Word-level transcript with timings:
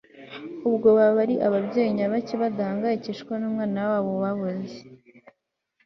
ubwo 0.69 0.87
baba 0.97 1.19
ari 1.25 1.35
ababyeyi 1.47 1.91
nyabaki 1.97 2.33
badahangayikishwa 2.41 3.33
numwana 3.37 3.79
wabo 3.89 4.11
wabuze! 4.23 4.77